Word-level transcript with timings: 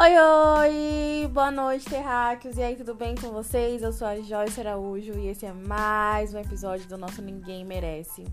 Oi, 0.00 0.12
oi! 0.16 1.26
Boa 1.26 1.50
noite, 1.50 1.84
terráqueos! 1.84 2.56
E 2.56 2.62
aí, 2.62 2.76
tudo 2.76 2.94
bem 2.94 3.16
com 3.16 3.32
vocês? 3.32 3.82
Eu 3.82 3.92
sou 3.92 4.06
a 4.06 4.14
Joyce 4.20 4.60
Araújo 4.60 5.14
e 5.18 5.26
esse 5.26 5.44
é 5.44 5.52
mais 5.52 6.32
um 6.32 6.38
episódio 6.38 6.88
do 6.88 6.96
nosso 6.96 7.20
Ninguém 7.20 7.64
Merece. 7.64 8.24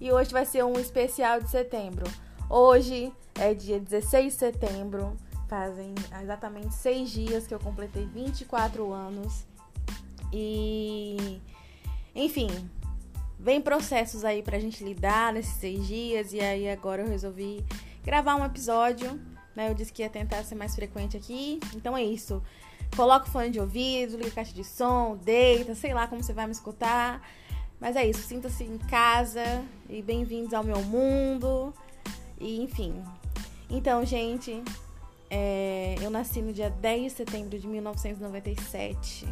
E 0.00 0.10
hoje 0.10 0.32
vai 0.32 0.46
ser 0.46 0.64
um 0.64 0.80
especial 0.80 1.42
de 1.42 1.50
setembro. 1.50 2.06
Hoje 2.48 3.12
é 3.34 3.52
dia 3.52 3.78
16 3.78 4.32
de 4.32 4.38
setembro, 4.38 5.14
fazem 5.46 5.94
exatamente 6.22 6.72
seis 6.72 7.10
dias 7.10 7.46
que 7.46 7.52
eu 7.52 7.60
completei 7.60 8.06
24 8.06 8.90
anos. 8.90 9.44
E, 10.32 11.38
enfim, 12.14 12.48
vem 13.38 13.60
processos 13.60 14.24
aí 14.24 14.42
pra 14.42 14.58
gente 14.58 14.82
lidar 14.82 15.34
nesses 15.34 15.56
seis 15.56 15.86
dias. 15.86 16.32
E 16.32 16.40
aí, 16.40 16.66
agora 16.70 17.02
eu 17.02 17.08
resolvi 17.08 17.62
gravar 18.02 18.36
um 18.36 18.44
episódio 18.46 19.20
né? 19.54 19.68
Eu 19.70 19.74
disse 19.74 19.92
que 19.92 20.02
ia 20.02 20.10
tentar 20.10 20.42
ser 20.44 20.54
mais 20.54 20.74
frequente 20.74 21.16
aqui. 21.16 21.60
Então 21.74 21.96
é 21.96 22.02
isso. 22.02 22.42
Coloca 22.96 23.26
o 23.26 23.30
fone 23.30 23.50
de 23.50 23.60
ouvido, 23.60 24.16
liga 24.16 24.28
a 24.28 24.32
caixa 24.32 24.52
de 24.52 24.64
som, 24.64 25.16
deita, 25.16 25.74
sei 25.74 25.92
lá 25.92 26.06
como 26.06 26.22
você 26.22 26.32
vai 26.32 26.46
me 26.46 26.52
escutar. 26.52 27.20
Mas 27.80 27.96
é 27.96 28.06
isso, 28.06 28.22
sinta-se 28.22 28.64
em 28.64 28.78
casa 28.78 29.64
e 29.88 30.00
bem-vindos 30.00 30.54
ao 30.54 30.62
meu 30.62 30.80
mundo. 30.82 31.74
E 32.40 32.60
enfim. 32.62 33.02
Então, 33.68 34.04
gente, 34.04 34.62
é, 35.30 35.96
eu 36.00 36.10
nasci 36.10 36.40
no 36.40 36.52
dia 36.52 36.70
10 36.70 37.02
de 37.02 37.10
setembro 37.10 37.58
de 37.58 37.66
1997. 37.66 39.26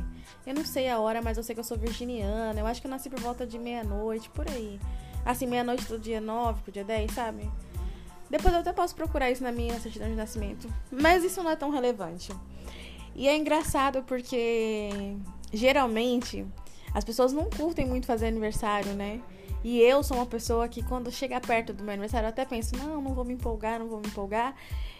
Eu 0.44 0.54
não 0.54 0.64
sei 0.64 0.88
a 0.88 0.98
hora, 0.98 1.22
mas 1.22 1.36
eu 1.36 1.44
sei 1.44 1.54
que 1.54 1.60
eu 1.60 1.64
sou 1.64 1.78
virginiana. 1.78 2.58
Eu 2.58 2.66
acho 2.66 2.80
que 2.80 2.86
eu 2.86 2.90
nasci 2.90 3.08
por 3.08 3.20
volta 3.20 3.46
de 3.46 3.58
meia-noite, 3.58 4.28
por 4.30 4.48
aí. 4.48 4.80
Assim, 5.24 5.46
meia-noite 5.46 5.84
do 5.86 5.98
dia 5.98 6.20
9 6.20 6.62
pro 6.62 6.72
dia 6.72 6.82
10, 6.82 7.12
sabe? 7.12 7.48
Depois 8.32 8.54
eu 8.54 8.60
até 8.60 8.72
posso 8.72 8.94
procurar 8.94 9.30
isso 9.30 9.42
na 9.42 9.52
minha 9.52 9.78
certidão 9.78 10.08
de 10.08 10.14
nascimento. 10.14 10.66
Mas 10.90 11.22
isso 11.22 11.42
não 11.42 11.50
é 11.50 11.54
tão 11.54 11.68
relevante. 11.68 12.32
E 13.14 13.28
é 13.28 13.36
engraçado 13.36 14.02
porque 14.04 14.88
geralmente 15.52 16.46
as 16.94 17.04
pessoas 17.04 17.30
não 17.30 17.50
curtem 17.50 17.84
muito 17.84 18.06
fazer 18.06 18.28
aniversário, 18.28 18.94
né? 18.94 19.20
E 19.62 19.78
eu 19.80 20.02
sou 20.02 20.16
uma 20.16 20.24
pessoa 20.24 20.66
que 20.66 20.82
quando 20.82 21.12
chega 21.12 21.38
perto 21.42 21.74
do 21.74 21.84
meu 21.84 21.92
aniversário 21.92 22.24
eu 22.24 22.30
até 22.30 22.46
penso, 22.46 22.74
não, 22.74 23.02
não 23.02 23.12
vou 23.12 23.22
me 23.22 23.34
empolgar, 23.34 23.78
não 23.78 23.86
vou 23.86 24.00
me 24.00 24.06
empolgar. 24.06 24.54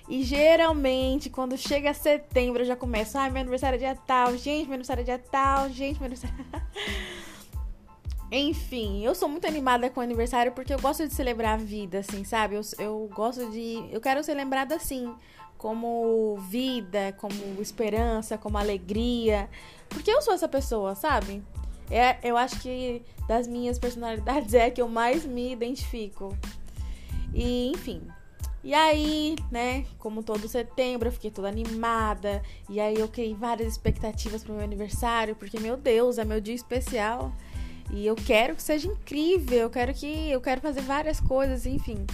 E 0.06 0.22
geralmente, 0.22 1.30
quando 1.30 1.56
chega 1.56 1.94
setembro, 1.94 2.60
eu 2.60 2.66
já 2.66 2.76
começo, 2.76 3.16
ai, 3.16 3.30
meu 3.30 3.40
aniversário 3.40 3.76
é 3.76 3.78
dia 3.78 3.96
tal, 4.06 4.36
gente, 4.36 4.66
meu 4.66 4.74
aniversário 4.74 5.00
é 5.00 5.04
dia 5.04 5.18
tal, 5.18 5.70
gente, 5.70 5.98
meu 5.98 6.04
aniversário. 6.04 6.36
Enfim, 8.34 9.04
eu 9.04 9.14
sou 9.14 9.28
muito 9.28 9.46
animada 9.46 9.90
com 9.90 10.00
o 10.00 10.02
aniversário 10.02 10.52
porque 10.52 10.72
eu 10.72 10.80
gosto 10.80 11.06
de 11.06 11.12
celebrar 11.12 11.52
a 11.52 11.62
vida, 11.62 11.98
assim, 11.98 12.24
sabe? 12.24 12.54
Eu, 12.54 12.62
eu 12.78 13.10
gosto 13.14 13.50
de. 13.50 13.86
Eu 13.92 14.00
quero 14.00 14.24
ser 14.24 14.32
lembrada 14.32 14.74
assim, 14.74 15.14
como 15.58 16.38
vida, 16.48 17.14
como 17.18 17.34
esperança, 17.60 18.38
como 18.38 18.56
alegria. 18.56 19.50
Porque 19.86 20.10
eu 20.10 20.22
sou 20.22 20.32
essa 20.32 20.48
pessoa, 20.48 20.94
sabe? 20.94 21.42
É, 21.90 22.16
eu 22.26 22.38
acho 22.38 22.58
que 22.60 23.02
das 23.28 23.46
minhas 23.46 23.78
personalidades 23.78 24.54
é 24.54 24.64
a 24.64 24.70
que 24.70 24.80
eu 24.80 24.88
mais 24.88 25.26
me 25.26 25.52
identifico. 25.52 26.34
E, 27.34 27.70
enfim. 27.70 28.00
E 28.64 28.72
aí, 28.72 29.36
né, 29.50 29.84
como 29.98 30.22
todo 30.22 30.48
setembro, 30.48 31.08
eu 31.08 31.12
fiquei 31.12 31.30
toda 31.30 31.48
animada. 31.48 32.42
E 32.70 32.80
aí 32.80 32.98
eu 32.98 33.08
criei 33.08 33.34
várias 33.34 33.72
expectativas 33.72 34.42
pro 34.42 34.54
meu 34.54 34.64
aniversário, 34.64 35.36
porque, 35.36 35.60
meu 35.60 35.76
Deus, 35.76 36.16
é 36.16 36.24
meu 36.24 36.40
dia 36.40 36.54
especial. 36.54 37.30
E 37.90 38.06
eu 38.06 38.14
quero 38.14 38.54
que 38.54 38.62
seja 38.62 38.88
incrível, 38.88 39.58
eu 39.58 39.70
quero 39.70 39.92
que 39.92 40.30
eu 40.30 40.40
quero 40.40 40.60
fazer 40.60 40.80
várias 40.82 41.20
coisas, 41.20 41.66
enfim. 41.66 42.06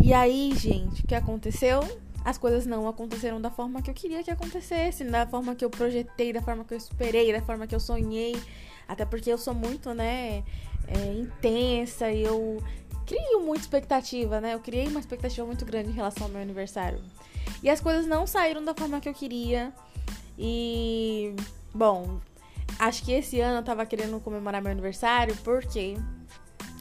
E 0.00 0.12
aí, 0.12 0.52
gente, 0.56 1.02
o 1.02 1.06
que 1.06 1.14
aconteceu? 1.14 1.80
As 2.24 2.38
coisas 2.38 2.64
não 2.64 2.88
aconteceram 2.88 3.40
da 3.40 3.50
forma 3.50 3.82
que 3.82 3.90
eu 3.90 3.94
queria 3.94 4.22
que 4.22 4.30
acontecesse, 4.30 5.04
da 5.04 5.26
forma 5.26 5.54
que 5.54 5.64
eu 5.64 5.70
projetei, 5.70 6.32
da 6.32 6.40
forma 6.40 6.64
que 6.64 6.72
eu 6.72 6.78
esperei, 6.78 7.32
da 7.32 7.42
forma 7.42 7.66
que 7.66 7.74
eu 7.74 7.80
sonhei. 7.80 8.34
Até 8.88 9.04
porque 9.04 9.30
eu 9.30 9.38
sou 9.38 9.54
muito, 9.54 9.92
né, 9.92 10.42
é, 10.88 11.12
intensa 11.18 12.10
e 12.10 12.22
eu 12.22 12.62
crio 13.06 13.40
muita 13.40 13.62
expectativa, 13.62 14.40
né? 14.40 14.54
Eu 14.54 14.60
criei 14.60 14.88
uma 14.88 15.00
expectativa 15.00 15.46
muito 15.46 15.64
grande 15.64 15.90
em 15.90 15.92
relação 15.92 16.26
ao 16.26 16.32
meu 16.32 16.40
aniversário. 16.40 17.00
E 17.62 17.68
as 17.68 17.80
coisas 17.80 18.06
não 18.06 18.26
saíram 18.26 18.64
da 18.64 18.74
forma 18.74 19.00
que 19.00 19.08
eu 19.08 19.14
queria. 19.14 19.72
E, 20.38 21.34
bom, 21.74 22.20
Acho 22.78 23.04
que 23.04 23.12
esse 23.12 23.40
ano 23.40 23.58
eu 23.58 23.62
tava 23.62 23.86
querendo 23.86 24.20
comemorar 24.20 24.60
meu 24.60 24.72
aniversário 24.72 25.36
porque 25.44 25.96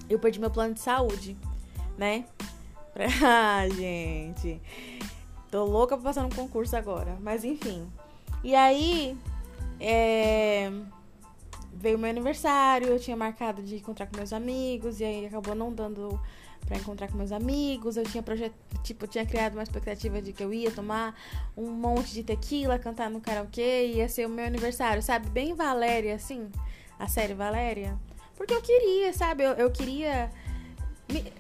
eu 0.10 0.20
perdi 0.20 0.40
meu 0.40 0.52
plano 0.52 0.74
de 0.74 0.80
saúde, 0.80 1.38
né? 1.98 2.26
Ah, 3.26 3.68
gente. 3.70 4.62
Tô 5.50 5.66
louca 5.66 5.96
pra 5.98 6.06
passar 6.06 6.22
no 6.22 6.34
concurso 6.34 6.76
agora. 6.76 7.18
Mas 7.22 7.44
enfim. 7.44 7.88
E 8.44 8.54
aí. 8.54 9.18
É... 9.80 10.72
Veio 11.76 11.98
meu 11.98 12.10
aniversário, 12.10 12.88
eu 12.88 13.00
tinha 13.00 13.18
marcado 13.18 13.64
de 13.64 13.78
encontrar 13.78 14.06
com 14.06 14.16
meus 14.16 14.32
amigos, 14.32 15.00
e 15.00 15.04
aí 15.04 15.26
acabou 15.26 15.56
não 15.56 15.74
dando 15.74 16.20
para 16.74 16.80
encontrar 16.80 17.08
com 17.08 17.18
meus 17.18 17.32
amigos. 17.32 17.98
Eu 17.98 18.04
tinha 18.04 18.24
projet... 18.24 18.52
tipo, 18.84 19.06
tinha 19.06 19.26
criado 19.26 19.54
uma 19.54 19.64
expectativa 19.64 20.22
de 20.22 20.34
que 20.34 20.44
eu 20.44 20.52
ia 20.52 20.72
tomar 20.72 21.16
um 21.56 21.70
monte 21.70 22.12
de 22.14 22.24
tequila, 22.24 22.80
cantar 22.80 23.10
no 23.10 23.22
karaokê, 23.22 23.88
ia 23.94 24.10
ser 24.10 24.26
o 24.26 24.30
meu 24.30 24.46
aniversário, 24.46 25.02
sabe? 25.02 25.30
Bem 25.30 25.54
Valéria, 25.54 26.16
assim, 26.16 26.50
a 26.98 27.08
série 27.08 27.36
Valéria. 27.36 27.98
Porque 28.36 28.54
eu 28.54 28.62
queria, 28.62 29.14
sabe? 29.14 29.44
Eu, 29.44 29.52
eu 29.52 29.72
queria. 29.72 30.32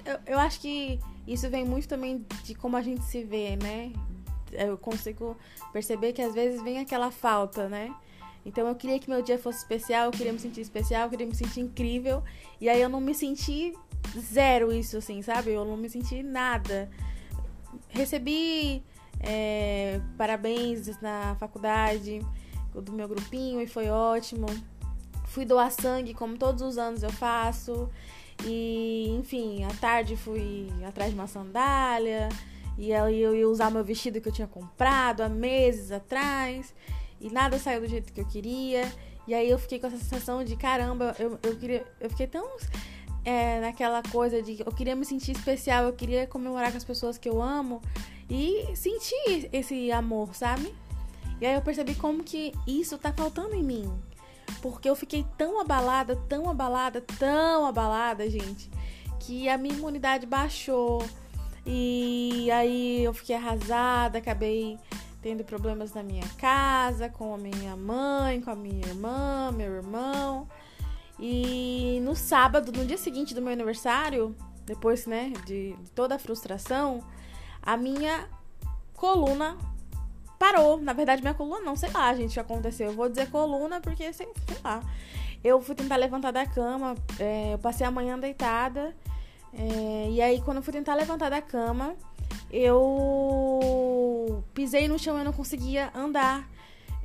Eu, 0.05 0.19
eu 0.27 0.39
acho 0.39 0.59
que 0.59 0.99
isso 1.27 1.49
vem 1.49 1.66
muito 1.66 1.88
também 1.88 2.23
de 2.43 2.53
como 2.53 2.77
a 2.77 2.81
gente 2.81 3.03
se 3.03 3.23
vê, 3.23 3.55
né? 3.55 3.91
Eu 4.51 4.77
consigo 4.77 5.35
perceber 5.72 6.13
que 6.13 6.22
às 6.22 6.35
vezes 6.35 6.61
vem 6.61 6.79
aquela 6.79 7.09
falta, 7.09 7.67
né? 7.67 7.91
Então 8.45 8.67
eu 8.67 8.75
queria 8.75 8.99
que 8.99 9.09
meu 9.09 9.21
dia 9.21 9.37
fosse 9.37 9.59
especial, 9.59 10.05
eu 10.05 10.11
queria 10.11 10.33
me 10.33 10.39
sentir 10.39 10.61
especial, 10.61 11.03
eu 11.03 11.09
queria 11.09 11.25
me 11.25 11.35
sentir 11.35 11.61
incrível. 11.61 12.23
E 12.59 12.67
aí 12.69 12.81
eu 12.81 12.89
não 12.89 12.99
me 12.99 13.13
senti 13.13 13.73
zero 14.19 14.71
isso, 14.73 14.97
assim, 14.97 15.21
sabe? 15.21 15.51
Eu 15.51 15.65
não 15.65 15.77
me 15.77 15.89
senti 15.89 16.21
nada. 16.21 16.89
Recebi 17.89 18.83
é, 19.19 20.01
parabéns 20.17 20.99
na 21.01 21.35
faculdade 21.39 22.21
do 22.73 22.91
meu 22.91 23.07
grupinho 23.07 23.61
e 23.61 23.67
foi 23.67 23.89
ótimo. 23.89 24.47
Fui 25.25 25.45
doar 25.45 25.71
sangue, 25.71 26.13
como 26.13 26.37
todos 26.37 26.61
os 26.61 26.77
anos 26.77 27.01
eu 27.01 27.11
faço. 27.11 27.89
E, 28.45 29.07
enfim, 29.19 29.63
à 29.63 29.73
tarde 29.75 30.17
fui 30.17 30.67
atrás 30.85 31.11
de 31.11 31.15
uma 31.15 31.27
sandália. 31.27 32.29
E 32.77 32.93
aí 32.93 33.21
eu 33.21 33.35
ia 33.35 33.47
usar 33.47 33.71
meu 33.71 33.83
vestido 33.83 34.19
que 34.19 34.27
eu 34.27 34.33
tinha 34.33 34.47
comprado 34.47 35.21
há 35.21 35.29
meses 35.29 35.91
atrás. 35.91 36.73
E 37.23 37.29
nada 37.31 37.57
saiu 37.57 37.81
do 37.81 37.88
jeito 37.88 38.11
que 38.11 38.19
eu 38.19 38.25
queria. 38.25 38.91
E 39.25 39.34
aí 39.34 39.50
eu 39.50 39.57
fiquei 39.57 39.79
com 39.79 39.88
essa 39.88 39.97
sensação 39.97 40.44
de 40.44 40.56
caramba, 40.57 41.16
eu, 41.17 41.39
eu 41.41 41.56
queria. 41.56 41.85
Eu 42.00 42.09
fiquei 42.09 42.28
tão 42.28 42.45
é, 43.23 43.61
naquela 43.61 44.03
coisa 44.03 44.41
de 44.44 44.61
eu 44.61 44.72
queria 44.72 44.95
me 44.95 45.06
sentir 45.06 45.31
especial, 45.31 45.85
eu 45.85 45.94
queria 45.94 46.28
comemorar 46.28 46.72
com 46.72 46.78
as 46.78 46.84
pessoas 46.84 47.17
que 47.17 47.29
eu 47.29 47.41
amo 47.41 47.81
e 48.29 48.75
sentir 48.75 49.50
esse 49.53 49.91
amor, 49.91 50.35
sabe? 50.35 50.73
E 51.39 51.45
aí 51.45 51.56
eu 51.56 51.61
percebi 51.61 51.95
como 51.95 52.23
que 52.23 52.53
isso 52.67 52.97
tá 52.97 53.13
faltando 53.13 53.55
em 53.55 53.63
mim. 53.63 53.91
Porque 54.61 54.90
eu 54.90 54.95
fiquei 54.95 55.25
tão 55.38 55.59
abalada, 55.59 56.16
tão 56.28 56.50
abalada, 56.50 57.01
tão 57.01 57.66
abalada, 57.66 58.29
gente, 58.29 58.69
que 59.19 59.50
a 59.50 59.57
minha 59.57 59.75
imunidade 59.75 60.25
baixou. 60.25 61.03
E 61.66 62.50
aí 62.51 63.03
eu 63.03 63.13
fiquei 63.13 63.35
arrasada, 63.35 64.17
acabei 64.17 64.78
tendo 65.23 65.44
problemas 65.45 65.94
na 65.94 66.03
minha 66.03 66.28
casa, 66.38 67.07
com 67.07 67.34
a 67.34 67.38
minha 67.38 67.78
mãe, 67.78 68.41
com 68.41 68.51
a 68.51 68.56
minha 68.56 68.85
irmã, 68.85 69.51
meu 69.53 69.73
irmão. 69.73 70.50
E 71.17 72.00
no 72.03 72.13
sábado, 72.13 72.73
no 72.73 72.85
dia 72.85 72.97
seguinte 72.97 73.34
do 73.34 73.41
meu 73.41 73.53
aniversário, 73.53 74.35
depois, 74.66 75.05
né, 75.05 75.31
de, 75.46 75.73
de 75.73 75.91
toda 75.91 76.16
a 76.16 76.20
frustração, 76.20 77.02
a 77.61 77.78
minha 77.78 78.28
coluna 78.93 79.58
parou. 80.37 80.75
Na 80.78 80.91
verdade, 80.91 81.22
minha 81.22 81.34
coluna 81.34 81.61
não, 81.61 81.78
sei 81.78 81.90
lá, 81.91 82.14
gente, 82.14 82.31
o 82.31 82.34
que 82.34 82.40
aconteceu. 82.41 82.87
Eu 82.87 82.93
vou 82.93 83.08
dizer 83.08 83.31
coluna 83.31 83.79
porque, 83.79 84.11
sei, 84.11 84.28
sei 84.46 84.58
lá. 84.61 84.84
Eu 85.41 85.61
fui 85.61 85.73
tentar 85.73 85.96
levantar 85.96 86.31
da 86.31 86.46
cama, 86.46 86.96
é, 87.17 87.53
eu 87.53 87.59
passei 87.59 87.87
a 87.87 87.91
manhã 87.91 88.20
deitada. 88.20 88.93
É, 89.53 90.09
e 90.09 90.22
aí, 90.22 90.41
quando 90.41 90.58
eu 90.58 90.64
fui 90.64 90.73
tentar 90.73 90.96
levantar 90.96 91.29
da 91.29 91.41
cama, 91.41 91.96
eu 92.52 93.92
pisei 94.53 94.87
no 94.87 94.99
chão 94.99 95.20
e 95.20 95.23
não 95.23 95.34
conseguia 95.34 95.91
andar. 95.96 96.47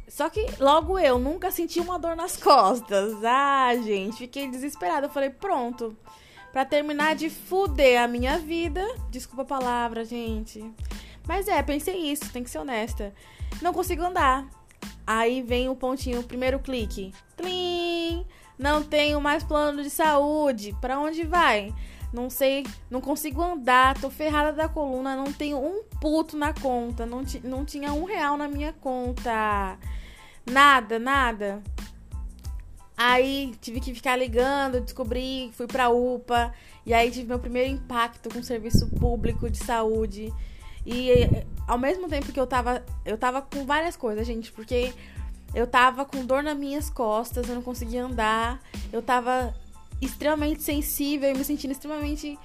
Só 0.09 0.31
que 0.31 0.47
logo 0.59 0.99
eu 0.99 1.19
nunca 1.19 1.51
senti 1.51 1.81
uma 1.81 1.99
dor 1.99 2.17
nas 2.17 2.37
costas. 2.37 3.23
Ah, 3.25 3.75
gente, 3.77 4.19
fiquei 4.19 4.49
desesperada. 4.49 5.07
Eu 5.07 5.11
falei, 5.11 5.31
pronto. 5.31 5.97
Pra 6.51 6.65
terminar 6.65 7.15
de 7.15 7.29
fuder 7.29 8.03
a 8.03 8.09
minha 8.09 8.39
vida. 8.39 8.83
Desculpa 9.11 9.43
a 9.43 9.59
palavra, 9.59 10.05
gente. 10.05 10.65
Mas 11.27 11.47
é, 11.47 11.63
pensei 11.63 12.11
isso, 12.11 12.33
tem 12.33 12.43
que 12.43 12.51
ser 12.51 12.59
honesta. 12.59 13.13
Não 13.61 13.73
consigo 13.75 14.03
andar. 14.03 14.49
Aí 15.07 15.43
vem 15.43 15.69
o 15.69 15.77
pontinho, 15.77 16.21
o 16.21 16.25
primeiro 16.25 16.59
clique. 16.59 17.13
Tlim! 17.37 18.27
Não 18.59 18.83
tenho 18.83 19.21
mais 19.21 19.45
plano 19.45 19.83
de 19.83 19.91
saúde. 19.91 20.75
Para 20.81 20.99
onde 20.99 21.25
vai? 21.25 21.73
Não 22.13 22.31
sei, 22.31 22.67
não 22.91 23.01
consigo 23.01 23.43
andar, 23.43 23.99
tô 24.01 24.09
ferrada 24.11 24.53
da 24.53 24.69
coluna, 24.69 25.15
não 25.17 25.33
tenho 25.33 25.59
um 25.59 25.83
puto 26.01 26.37
na 26.37 26.53
conta, 26.53 27.05
não, 27.05 27.23
não 27.45 27.65
tinha 27.65 27.93
um 27.93 28.05
real 28.05 28.37
na 28.37 28.49
minha 28.49 28.73
conta. 28.73 29.79
Nada, 30.51 30.99
nada. 30.99 31.63
Aí 32.97 33.55
tive 33.61 33.81
que 33.81 33.95
ficar 33.95 34.17
ligando, 34.17 34.81
descobri, 34.81 35.53
fui 35.53 35.67
pra 35.67 35.89
UPA, 35.89 36.53
e 36.85 36.93
aí 36.93 37.11
tive 37.11 37.29
meu 37.29 37.39
primeiro 37.39 37.71
impacto 37.71 38.29
com 38.29 38.41
o 38.41 38.45
serviço 38.45 38.89
público 38.99 39.49
de 39.49 39.59
saúde. 39.59 40.33
E 40.85 41.13
ao 41.67 41.79
mesmo 41.79 42.09
tempo 42.09 42.33
que 42.33 42.41
eu 42.41 42.47
tava, 42.47 42.85
eu 43.05 43.19
tava 43.19 43.43
com 43.43 43.67
várias 43.67 43.95
coisas, 43.95 44.27
gente, 44.27 44.51
porque 44.51 44.93
eu 45.55 45.67
tava 45.67 46.05
com 46.05 46.25
dor 46.25 46.43
nas 46.43 46.57
minhas 46.57 46.89
costas, 46.91 47.49
eu 47.49 47.55
não 47.55 47.63
conseguia 47.63 48.05
andar, 48.05 48.61
eu 48.93 49.03
tava 49.03 49.55
extremamente 50.01 50.63
sensível 50.63 51.31
e 51.31 51.35
me 51.35 51.45
sentindo 51.45 51.73
extremamente. 51.73 52.39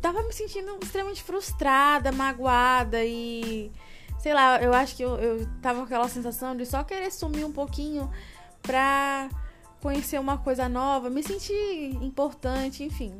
Tava 0.00 0.22
me 0.22 0.32
sentindo 0.32 0.78
extremamente 0.82 1.22
frustrada, 1.22 2.12
magoada 2.12 3.04
e. 3.04 3.70
Sei 4.18 4.32
lá, 4.32 4.62
eu 4.62 4.72
acho 4.72 4.96
que 4.96 5.02
eu, 5.02 5.16
eu 5.16 5.46
tava 5.60 5.80
com 5.80 5.84
aquela 5.84 6.08
sensação 6.08 6.56
de 6.56 6.64
só 6.64 6.82
querer 6.82 7.10
sumir 7.10 7.44
um 7.44 7.52
pouquinho 7.52 8.10
pra 8.62 9.28
conhecer 9.82 10.18
uma 10.18 10.38
coisa 10.38 10.66
nova, 10.66 11.10
me 11.10 11.22
sentir 11.22 11.94
importante, 12.02 12.82
enfim. 12.82 13.18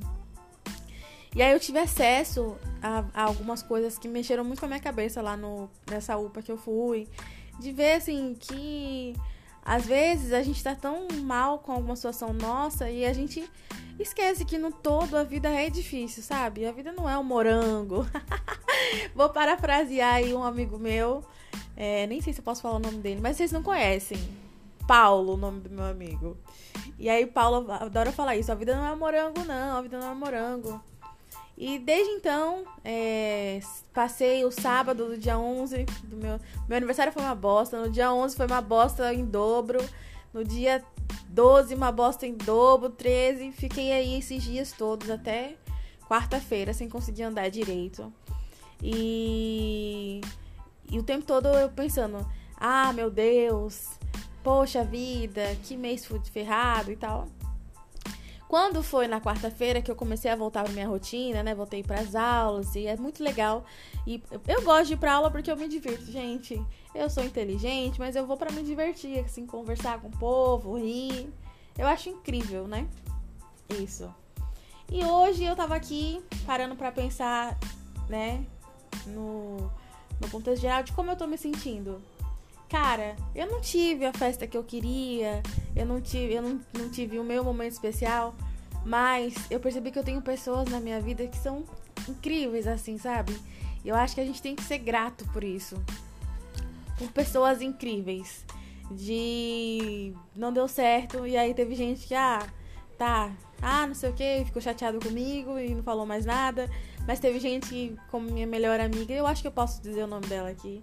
E 1.36 1.42
aí 1.42 1.52
eu 1.52 1.60
tive 1.60 1.78
acesso 1.78 2.56
a, 2.80 3.04
a, 3.12 3.24
algumas 3.24 3.62
coisas 3.62 3.98
que 3.98 4.08
mexeram 4.08 4.44
muito 4.44 4.60
com 4.60 4.66
a 4.66 4.68
minha 4.68 4.80
cabeça 4.80 5.20
lá 5.20 5.36
no, 5.36 5.68
nessa 5.90 6.16
UPA 6.16 6.40
que 6.40 6.50
eu 6.50 6.56
fui. 6.56 7.08
De 7.58 7.72
ver, 7.72 7.94
assim, 7.94 8.36
que 8.38 9.14
às 9.64 9.86
vezes 9.86 10.32
a 10.32 10.42
gente 10.42 10.62
tá 10.62 10.74
tão 10.74 11.08
mal 11.22 11.58
com 11.58 11.72
alguma 11.72 11.96
situação 11.96 12.32
nossa 12.32 12.90
e 12.90 13.04
a 13.04 13.12
gente 13.12 13.48
esquece 13.98 14.44
que 14.44 14.58
no 14.58 14.70
todo 14.70 15.16
a 15.16 15.24
vida 15.24 15.48
é 15.48 15.70
difícil, 15.70 16.22
sabe? 16.22 16.66
A 16.66 16.72
vida 16.72 16.92
não 16.92 17.08
é 17.08 17.18
um 17.18 17.24
morango. 17.24 18.06
Vou 19.14 19.28
parafrasear 19.30 20.16
aí 20.16 20.34
um 20.34 20.44
amigo 20.44 20.78
meu. 20.78 21.24
É, 21.76 22.06
nem 22.06 22.20
sei 22.20 22.32
se 22.32 22.40
eu 22.40 22.44
posso 22.44 22.60
falar 22.60 22.76
o 22.76 22.80
nome 22.80 22.98
dele, 22.98 23.20
mas 23.20 23.36
vocês 23.36 23.52
não 23.52 23.62
conhecem. 23.62 24.18
Paulo, 24.86 25.34
o 25.34 25.36
nome 25.36 25.60
do 25.60 25.70
meu 25.70 25.84
amigo. 25.84 26.36
E 26.98 27.08
aí, 27.08 27.26
Paulo 27.26 27.70
adora 27.72 28.12
falar 28.12 28.36
isso. 28.36 28.52
A 28.52 28.54
vida 28.54 28.76
não 28.76 28.86
é 28.86 28.94
morango, 28.94 29.42
não. 29.44 29.78
A 29.78 29.82
vida 29.82 29.98
não 29.98 30.10
é 30.10 30.14
morango. 30.14 30.80
E 31.56 31.78
desde 31.78 32.12
então, 32.12 32.64
é, 32.84 33.60
passei 33.92 34.44
o 34.44 34.50
sábado 34.50 35.06
do 35.06 35.18
dia 35.18 35.38
11 35.38 35.84
do 36.04 36.16
meu... 36.16 36.40
Meu 36.68 36.76
aniversário 36.76 37.12
foi 37.12 37.22
uma 37.22 37.34
bosta. 37.34 37.80
No 37.80 37.90
dia 37.90 38.12
11 38.12 38.36
foi 38.36 38.46
uma 38.46 38.60
bosta 38.60 39.14
em 39.14 39.24
dobro. 39.24 39.78
No 40.32 40.44
dia 40.44 40.84
12, 41.28 41.74
uma 41.74 41.92
bosta 41.92 42.26
em 42.26 42.34
dobro. 42.34 42.90
13, 42.90 43.52
fiquei 43.52 43.92
aí 43.92 44.18
esses 44.18 44.42
dias 44.42 44.72
todos 44.72 45.08
até 45.08 45.54
quarta-feira 46.08 46.72
sem 46.72 46.88
conseguir 46.88 47.22
andar 47.22 47.48
direito. 47.50 48.12
E... 48.82 50.20
E 50.90 50.98
o 50.98 51.02
tempo 51.02 51.24
todo 51.24 51.46
eu 51.48 51.68
pensando... 51.68 52.26
Ah, 52.56 52.92
meu 52.92 53.10
Deus... 53.10 53.90
Poxa 54.42 54.84
vida, 54.84 55.56
que 55.62 55.74
mês 55.74 56.06
ferrado 56.30 56.92
e 56.92 56.96
tal. 56.96 57.26
Quando 58.54 58.84
foi 58.84 59.08
na 59.08 59.20
quarta-feira 59.20 59.82
que 59.82 59.90
eu 59.90 59.96
comecei 59.96 60.30
a 60.30 60.36
voltar 60.36 60.62
pra 60.62 60.72
minha 60.72 60.86
rotina, 60.86 61.42
né? 61.42 61.56
Voltei 61.56 61.82
para 61.82 61.98
as 61.98 62.14
aulas 62.14 62.72
e 62.76 62.86
é 62.86 62.96
muito 62.96 63.20
legal. 63.20 63.64
E 64.06 64.22
eu 64.46 64.62
gosto 64.62 64.86
de 64.86 64.92
ir 64.92 64.96
pra 64.96 65.14
aula 65.14 65.28
porque 65.28 65.50
eu 65.50 65.56
me 65.56 65.66
divirto, 65.66 66.04
gente. 66.04 66.64
Eu 66.94 67.10
sou 67.10 67.24
inteligente, 67.24 67.98
mas 67.98 68.14
eu 68.14 68.24
vou 68.24 68.36
para 68.36 68.52
me 68.52 68.62
divertir, 68.62 69.18
assim, 69.18 69.44
conversar 69.44 70.00
com 70.00 70.06
o 70.06 70.18
povo, 70.18 70.78
rir. 70.78 71.28
Eu 71.76 71.88
acho 71.88 72.10
incrível, 72.10 72.68
né? 72.68 72.86
Isso. 73.70 74.08
E 74.88 75.04
hoje 75.04 75.42
eu 75.42 75.56
tava 75.56 75.74
aqui 75.74 76.22
parando 76.46 76.76
para 76.76 76.92
pensar, 76.92 77.58
né, 78.08 78.46
no, 79.04 79.68
no 80.20 80.30
contexto 80.30 80.62
geral 80.62 80.84
de 80.84 80.92
como 80.92 81.10
eu 81.10 81.16
tô 81.16 81.26
me 81.26 81.36
sentindo. 81.36 82.00
Cara, 82.68 83.16
eu 83.34 83.46
não 83.46 83.60
tive 83.60 84.06
a 84.06 84.12
festa 84.12 84.46
que 84.46 84.56
eu 84.56 84.62
queria, 84.62 85.42
eu 85.74 85.84
não 85.84 86.00
tive, 86.00 86.34
eu 86.34 86.42
não, 86.42 86.60
não 86.72 86.88
tive 86.88 87.18
o 87.18 87.24
meu 87.24 87.44
momento 87.44 87.72
especial, 87.72 88.34
mas 88.84 89.34
eu 89.50 89.58
percebi 89.58 89.90
que 89.90 89.98
eu 89.98 90.04
tenho 90.04 90.20
pessoas 90.20 90.68
na 90.68 90.78
minha 90.78 91.00
vida 91.00 91.26
que 91.26 91.38
são 91.38 91.64
incríveis, 92.08 92.66
assim, 92.66 92.98
sabe? 92.98 93.34
E 93.84 93.88
eu 93.88 93.96
acho 93.96 94.14
que 94.14 94.20
a 94.20 94.24
gente 94.24 94.42
tem 94.42 94.54
que 94.54 94.62
ser 94.62 94.78
grato 94.78 95.24
por 95.32 95.42
isso. 95.42 95.76
Por 96.98 97.10
pessoas 97.10 97.62
incríveis. 97.62 98.44
De 98.90 100.12
não 100.36 100.52
deu 100.52 100.68
certo, 100.68 101.26
e 101.26 101.36
aí 101.36 101.54
teve 101.54 101.74
gente 101.74 102.06
que, 102.06 102.14
ah, 102.14 102.46
tá, 102.98 103.32
ah, 103.62 103.86
não 103.86 103.94
sei 103.94 104.10
o 104.10 104.12
que, 104.12 104.44
ficou 104.44 104.60
chateado 104.60 105.00
comigo 105.00 105.58
e 105.58 105.74
não 105.74 105.82
falou 105.82 106.04
mais 106.04 106.26
nada. 106.26 106.68
Mas 107.06 107.18
teve 107.18 107.40
gente 107.40 107.96
como 108.10 108.30
minha 108.30 108.46
melhor 108.46 108.78
amiga, 108.80 109.14
eu 109.14 109.26
acho 109.26 109.40
que 109.40 109.48
eu 109.48 109.52
posso 109.52 109.80
dizer 109.80 110.04
o 110.04 110.06
nome 110.06 110.26
dela 110.26 110.50
aqui, 110.50 110.82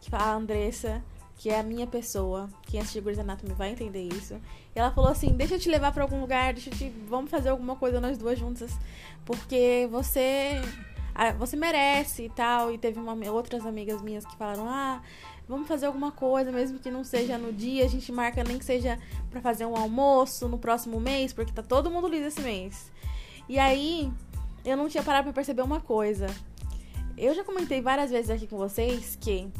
que 0.00 0.08
fala 0.08 0.36
Andressa 0.36 1.02
que 1.40 1.48
é 1.48 1.58
a 1.58 1.62
minha 1.62 1.86
pessoa. 1.86 2.50
Quem 2.66 2.80
assistiu 2.80 3.00
Grey's 3.00 3.18
Anatomy 3.18 3.54
vai 3.54 3.70
entender 3.70 4.02
isso. 4.02 4.34
E 4.76 4.78
ela 4.78 4.90
falou 4.90 5.10
assim: 5.10 5.28
Deixa 5.28 5.54
eu 5.54 5.58
te 5.58 5.70
levar 5.70 5.90
para 5.90 6.02
algum 6.02 6.20
lugar, 6.20 6.52
deixa 6.52 6.68
eu 6.68 6.74
te. 6.74 6.90
Vamos 7.08 7.30
fazer 7.30 7.48
alguma 7.48 7.76
coisa 7.76 7.98
nós 7.98 8.18
duas 8.18 8.38
juntas. 8.38 8.70
Porque 9.24 9.88
você. 9.90 10.60
Você 11.38 11.56
merece 11.56 12.26
e 12.26 12.28
tal. 12.28 12.70
E 12.70 12.76
teve 12.76 13.00
uma, 13.00 13.14
outras 13.30 13.64
amigas 13.64 14.02
minhas 14.02 14.26
que 14.26 14.36
falaram: 14.36 14.68
Ah, 14.68 15.00
vamos 15.48 15.66
fazer 15.66 15.86
alguma 15.86 16.12
coisa, 16.12 16.52
mesmo 16.52 16.78
que 16.78 16.90
não 16.90 17.04
seja 17.04 17.38
no 17.38 17.54
dia. 17.54 17.86
A 17.86 17.88
gente 17.88 18.12
marca 18.12 18.44
nem 18.44 18.58
que 18.58 18.64
seja 18.64 18.98
para 19.30 19.40
fazer 19.40 19.64
um 19.64 19.74
almoço 19.74 20.46
no 20.46 20.58
próximo 20.58 21.00
mês, 21.00 21.32
porque 21.32 21.52
tá 21.54 21.62
todo 21.62 21.90
mundo 21.90 22.06
liso 22.06 22.26
esse 22.26 22.42
mês. 22.42 22.92
E 23.48 23.58
aí, 23.58 24.12
eu 24.62 24.76
não 24.76 24.90
tinha 24.90 25.02
parado 25.02 25.24
pra 25.24 25.32
perceber 25.32 25.62
uma 25.62 25.80
coisa. 25.80 26.26
Eu 27.16 27.34
já 27.34 27.42
comentei 27.42 27.80
várias 27.80 28.10
vezes 28.10 28.30
aqui 28.30 28.46
com 28.46 28.58
vocês 28.58 29.16
que 29.18 29.50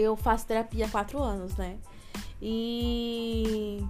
eu 0.00 0.16
faço 0.16 0.46
terapia 0.46 0.86
há 0.86 0.88
quatro 0.88 1.22
anos, 1.22 1.56
né? 1.56 1.78
E 2.40 3.84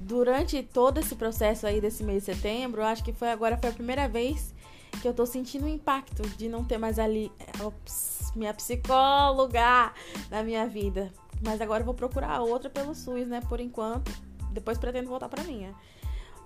durante 0.00 0.62
todo 0.62 0.98
esse 0.98 1.14
processo 1.14 1.66
aí 1.66 1.80
desse 1.80 2.02
mês 2.02 2.24
de 2.24 2.34
setembro, 2.34 2.80
eu 2.80 2.86
acho 2.86 3.04
que 3.04 3.12
foi 3.12 3.30
agora 3.30 3.56
foi 3.56 3.70
a 3.70 3.72
primeira 3.72 4.08
vez 4.08 4.54
que 5.00 5.06
eu 5.06 5.14
tô 5.14 5.24
sentindo 5.24 5.64
o 5.64 5.68
impacto 5.68 6.22
de 6.36 6.48
não 6.48 6.64
ter 6.64 6.78
mais 6.78 6.98
ali 6.98 7.30
ops, 7.62 8.32
minha 8.34 8.52
psicóloga 8.52 9.92
na 10.30 10.42
minha 10.42 10.66
vida. 10.66 11.12
Mas 11.42 11.60
agora 11.60 11.80
eu 11.82 11.86
vou 11.86 11.94
procurar 11.94 12.40
outra 12.40 12.68
pelo 12.68 12.94
SUS, 12.94 13.26
né? 13.26 13.40
Por 13.48 13.60
enquanto. 13.60 14.12
Depois 14.52 14.76
pretendo 14.76 15.08
voltar 15.08 15.28
pra 15.28 15.44
minha. 15.44 15.74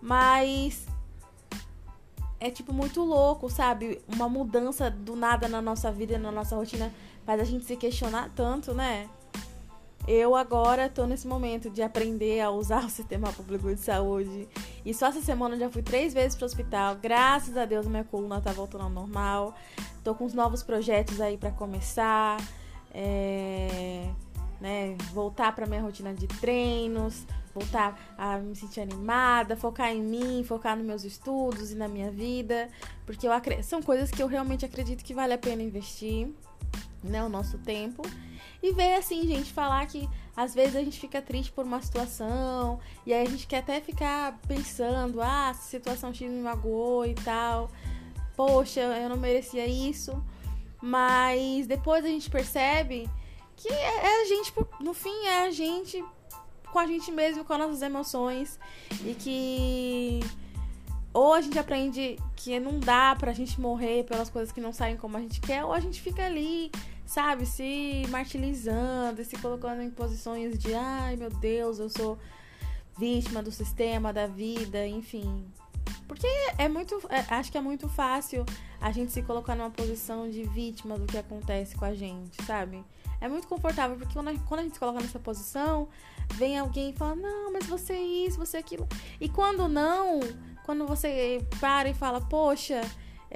Mas 0.00 0.87
é 2.38 2.50
tipo 2.50 2.73
muito 2.73 3.03
louco, 3.03 3.48
sabe? 3.48 4.03
Uma 4.06 4.29
mudança 4.29 4.91
do 4.91 5.17
nada 5.17 5.48
na 5.48 5.63
nossa 5.63 5.91
vida, 5.91 6.19
na 6.19 6.31
nossa 6.31 6.55
rotina, 6.55 6.93
faz 7.24 7.40
a 7.40 7.44
gente 7.44 7.64
se 7.64 7.76
questionar 7.76 8.31
tanto, 8.34 8.74
né? 8.74 9.08
Eu 10.06 10.36
agora 10.36 10.88
tô 10.88 11.06
nesse 11.06 11.26
momento 11.26 11.70
de 11.70 11.82
aprender 11.82 12.40
a 12.40 12.50
usar 12.50 12.84
o 12.84 12.90
sistema 12.90 13.32
público 13.32 13.74
de 13.74 13.81
saúde. 13.81 14.48
E 14.84 14.93
só 14.93 15.06
essa 15.06 15.22
semana 15.22 15.54
eu 15.54 15.60
já 15.60 15.70
fui 15.70 15.82
três 15.82 16.12
vezes 16.12 16.36
pro 16.36 16.44
hospital. 16.44 16.96
Graças 16.96 17.56
a 17.56 17.64
Deus 17.64 17.86
minha 17.86 18.04
coluna 18.04 18.40
tá 18.40 18.52
voltando 18.52 18.84
ao 18.84 18.90
normal. 18.90 19.54
Tô 20.02 20.14
com 20.14 20.24
os 20.24 20.34
novos 20.34 20.62
projetos 20.62 21.20
aí 21.20 21.38
para 21.38 21.50
começar. 21.50 22.36
É, 22.93 24.08
né, 24.60 24.96
voltar 25.12 25.54
para 25.54 25.66
minha 25.66 25.82
rotina 25.82 26.14
de 26.14 26.26
treinos, 26.26 27.26
voltar 27.52 27.98
a 28.16 28.38
me 28.38 28.54
sentir 28.54 28.81
animada, 28.81 29.56
focar 29.56 29.90
em 29.93 30.00
mim, 30.00 30.44
focar 30.44 30.76
nos 30.76 30.86
meus 30.86 31.04
estudos 31.04 31.72
e 31.72 31.74
na 31.74 31.88
minha 31.88 32.10
vida, 32.10 32.69
porque 33.04 33.26
eu 33.26 33.32
são 33.62 33.82
coisas 33.82 34.10
que 34.10 34.22
eu 34.22 34.26
realmente 34.26 34.64
acredito 34.64 35.04
que 35.04 35.12
vale 35.12 35.32
a 35.32 35.38
pena 35.38 35.62
investir 35.62 36.32
né, 37.05 37.23
o 37.23 37.29
nosso 37.29 37.58
tempo. 37.58 38.03
E 38.63 38.73
ver 38.73 38.94
assim, 38.94 39.27
gente, 39.27 39.53
falar 39.53 39.87
que 39.87 40.08
às 40.37 40.55
vezes 40.55 40.75
a 40.75 40.81
gente 40.81 40.99
fica 40.99 41.20
triste 41.23 41.53
por 41.53 41.65
uma 41.65 41.81
situação, 41.81 42.81
e 43.06 43.13
aí 43.13 43.27
a 43.27 43.31
gente 43.31 43.46
quer 43.46 43.58
até 43.58 43.81
ficar 43.81 44.39
pensando, 44.49 45.20
ah, 45.20 45.49
essa 45.51 45.63
situação 45.63 46.13
X 46.13 46.29
me 46.29 46.41
magoou 46.41 47.06
e 47.06 47.15
tal. 47.15 47.70
Poxa, 48.37 48.81
eu 48.81 49.08
não 49.08 49.17
merecia 49.17 49.67
isso. 49.67 50.23
Mas 50.82 51.67
depois 51.67 52.05
a 52.05 52.08
gente 52.08 52.29
percebe 52.29 53.08
que 53.56 53.69
é, 53.69 54.06
é 54.06 54.23
a 54.23 54.25
gente, 54.25 54.53
no 54.81 54.93
fim, 54.93 55.27
é 55.27 55.46
a 55.46 55.51
gente 55.51 56.05
com 56.73 56.79
a 56.81 56.87
gente 56.87 57.13
mesmo, 57.13 57.44
com 57.44 57.53
as 57.53 57.58
nossas 57.61 57.82
emoções. 57.82 58.58
E 59.05 59.15
que 59.15 60.20
ou 61.13 61.32
a 61.32 61.41
gente 61.41 61.56
aprende 61.56 62.19
que 62.34 62.58
não 62.58 62.81
dá 62.81 63.15
pra 63.17 63.32
gente 63.32 63.61
morrer 63.61 64.05
pelas 64.05 64.29
coisas 64.29 64.51
que 64.53 64.61
não 64.61 64.73
saem 64.73 64.96
como 64.96 65.17
a 65.17 65.20
gente 65.20 65.41
quer, 65.41 65.65
ou 65.65 65.73
a 65.73 65.79
gente 65.79 66.03
fica 66.03 66.27
ali, 66.27 66.73
sabe, 67.06 67.46
se 67.46 68.06
martirizando, 68.08 69.25
se 69.25 69.37
colocando 69.39 69.82
em 69.82 69.91
posições 69.91 70.58
de 70.58 70.75
ai 70.75 71.17
meu 71.17 71.31
Deus, 71.31 71.79
eu 71.79 71.89
sou 71.89 72.19
vítima 72.99 73.43
do 73.43 73.51
sistema, 73.51 74.13
da 74.13 74.27
vida, 74.27 74.87
enfim. 74.87 75.44
Porque 76.06 76.27
é 76.58 76.69
muito. 76.69 77.01
É, 77.08 77.34
acho 77.34 77.51
que 77.51 77.58
é 77.58 77.61
muito 77.61 77.89
fácil 77.89 78.44
a 78.81 78.93
gente 78.93 79.13
se 79.13 79.23
colocar 79.23 79.55
numa 79.55 79.70
posição 79.70 80.29
de 80.29 80.44
vítima 80.44 80.99
do 80.99 81.06
que 81.06 81.17
acontece 81.17 81.75
com 81.75 81.84
a 81.84 81.94
gente, 81.94 82.43
sabe? 82.44 82.84
É 83.20 83.29
muito 83.29 83.49
confortável, 83.49 83.96
porque 83.96 84.13
quando 84.13 84.29
a, 84.29 84.39
quando 84.41 84.61
a 84.61 84.63
gente 84.65 84.75
se 84.75 84.79
coloca 84.79 85.01
nessa 85.01 85.19
posição, 85.19 85.89
vem 86.34 86.58
alguém 86.58 86.91
e 86.91 86.93
fala, 86.93 87.15
não, 87.15 87.53
mas 87.53 87.67
você 87.67 87.94
é 87.94 88.03
isso, 88.03 88.39
você 88.39 88.58
é 88.58 88.61
aquilo. 88.61 88.87
E 89.20 89.29
quando 89.29 89.67
não, 89.67 90.20
quando 90.65 90.87
você 90.87 91.46
para 91.58 91.89
e 91.89 91.94
fala, 91.94 92.20
poxa, 92.20 92.82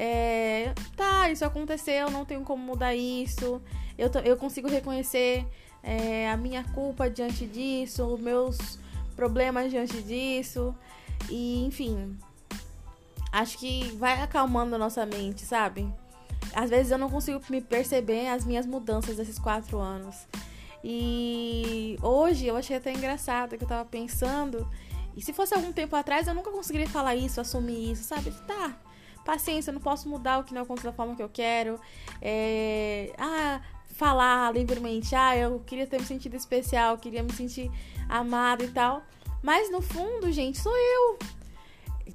é, 0.00 0.72
tá, 0.96 1.28
isso 1.28 1.44
aconteceu, 1.44 2.08
não 2.08 2.24
tenho 2.24 2.42
como 2.42 2.64
mudar 2.64 2.94
isso, 2.94 3.60
eu, 3.98 4.08
eu 4.24 4.36
consigo 4.36 4.68
reconhecer 4.68 5.44
é, 5.82 6.30
a 6.30 6.36
minha 6.36 6.62
culpa 6.62 7.10
diante 7.10 7.44
disso, 7.44 8.06
os 8.06 8.20
meus 8.20 8.78
problemas 9.16 9.72
diante 9.72 10.00
disso, 10.00 10.72
e 11.28 11.64
enfim, 11.64 12.16
acho 13.32 13.58
que 13.58 13.90
vai 13.96 14.22
acalmando 14.22 14.76
a 14.76 14.78
nossa 14.78 15.04
mente, 15.04 15.44
sabe? 15.44 15.92
Às 16.54 16.70
vezes 16.70 16.92
eu 16.92 16.98
não 16.98 17.10
consigo 17.10 17.42
me 17.50 17.60
perceber 17.60 18.28
as 18.28 18.44
minhas 18.44 18.66
mudanças 18.66 19.16
desses 19.16 19.36
quatro 19.36 19.78
anos. 19.78 20.28
E 20.82 21.98
hoje 22.00 22.46
eu 22.46 22.56
achei 22.56 22.76
até 22.76 22.92
engraçado 22.92 23.58
que 23.58 23.64
eu 23.64 23.68
tava 23.68 23.84
pensando. 23.84 24.66
E 25.16 25.20
se 25.20 25.32
fosse 25.32 25.54
algum 25.54 25.72
tempo 25.72 25.96
atrás, 25.96 26.28
eu 26.28 26.34
nunca 26.34 26.52
conseguiria 26.52 26.88
falar 26.88 27.16
isso, 27.16 27.40
assumir 27.40 27.90
isso, 27.90 28.04
sabe? 28.04 28.30
Tá, 28.46 28.76
paciência, 29.28 29.68
eu 29.70 29.74
não 29.74 29.80
posso 29.80 30.08
mudar 30.08 30.38
o 30.38 30.44
que 30.44 30.54
não 30.54 30.62
acontece 30.62 30.86
da 30.86 30.92
forma 30.92 31.14
que 31.14 31.22
eu 31.22 31.28
quero. 31.28 31.78
É... 32.22 33.12
Ah, 33.18 33.60
falar 33.92 34.54
livremente. 34.54 35.14
Ah, 35.14 35.36
eu 35.36 35.60
queria 35.66 35.86
ter 35.86 36.00
me 36.00 36.06
sentido 36.06 36.34
especial, 36.34 36.96
queria 36.96 37.22
me 37.22 37.32
sentir 37.32 37.70
amada 38.08 38.64
e 38.64 38.68
tal. 38.68 39.02
Mas 39.42 39.70
no 39.70 39.82
fundo, 39.82 40.32
gente, 40.32 40.58
sou 40.58 40.74
eu 40.74 41.18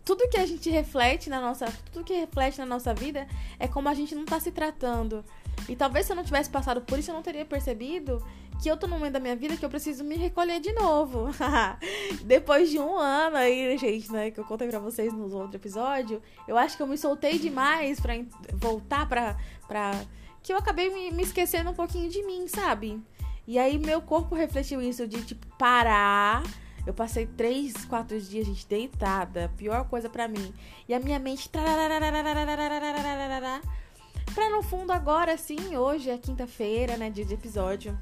tudo 0.04 0.28
que 0.28 0.38
a 0.38 0.46
gente 0.46 0.70
reflete 0.70 1.30
na 1.30 1.40
nossa, 1.40 1.72
tudo 1.92 2.04
que 2.04 2.14
reflete 2.14 2.58
na 2.58 2.66
nossa 2.66 2.94
vida 2.94 3.28
é 3.60 3.68
como 3.68 3.88
a 3.88 3.94
gente 3.94 4.16
não 4.16 4.26
tá 4.26 4.40
se 4.40 4.52
tratando. 4.52 5.24
E 5.70 5.76
talvez 5.76 6.06
se 6.06 6.12
eu 6.12 6.16
não 6.16 6.24
tivesse 6.24 6.50
passado 6.50 6.82
por 6.82 7.00
isso, 7.00 7.12
eu 7.12 7.16
não 7.16 7.22
teria 7.22 7.46
percebido 7.46 8.22
que 8.62 8.70
eu 8.70 8.78
tô 8.78 8.88
num 8.88 8.98
momento 8.98 9.14
da 9.14 9.20
minha 9.20 9.36
vida 9.36 9.58
que 9.58 9.66
eu 9.66 9.70
preciso 9.70 10.04
me 10.04 10.16
recolher 10.16 10.60
de 10.60 10.74
novo. 10.74 11.28
Depois 12.24 12.70
de 12.70 12.80
um 12.80 12.98
ano 12.98 13.38
aí, 13.38 13.78
gente, 13.78 14.12
né, 14.12 14.32
que 14.32 14.40
eu 14.40 14.46
contei 14.46 14.68
pra 14.68 14.80
vocês 14.80 15.14
no 15.14 15.34
outro 15.36 15.58
episódio, 15.58 16.22
eu 16.48 16.58
acho 16.58 16.78
que 16.78 16.84
eu 16.84 16.88
me 16.88 16.98
soltei 16.98 17.38
demais 17.40 18.00
pra 18.00 18.14
voltar 18.54 19.08
pra. 19.08 19.38
pra... 19.68 19.92
que 20.42 20.54
eu 20.54 20.58
acabei 20.58 20.90
me, 20.90 21.12
me 21.12 21.24
esquecendo 21.24 21.70
um 21.70 21.76
pouquinho 21.76 22.10
de 22.10 22.24
mim, 22.24 22.48
sabe? 22.48 23.02
E 23.46 23.60
aí 23.60 23.78
meu 23.78 24.02
corpo 24.02 24.36
refletiu 24.36 24.82
isso 24.82 25.08
de, 25.08 25.22
tipo, 25.24 25.46
parar 25.58 26.44
eu 26.86 26.94
passei 26.94 27.26
três, 27.26 27.86
quatro 27.86 28.20
dias, 28.20 28.46
gente, 28.46 28.68
deitada. 28.68 29.50
Pior 29.56 29.88
coisa 29.88 30.10
para 30.10 30.28
mim. 30.28 30.54
E 30.88 30.94
a 30.94 31.00
minha 31.00 31.18
mente. 31.18 31.50
Pra 34.34 34.50
no 34.50 34.62
fundo, 34.62 34.92
agora 34.92 35.38
sim, 35.38 35.78
hoje 35.78 36.10
é 36.10 36.18
quinta-feira, 36.18 36.98
né? 36.98 37.10
Dia 37.10 37.24
de 37.24 37.34
episódio. 37.34 37.98